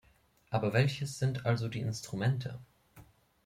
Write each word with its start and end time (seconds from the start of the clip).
Aber 0.49 0.73
welches 0.73 1.19
sind 1.19 1.45
also 1.45 1.67
die 1.67 1.81
Instrumente? 1.81 2.57